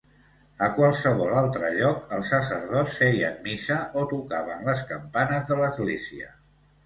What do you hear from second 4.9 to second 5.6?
campanes de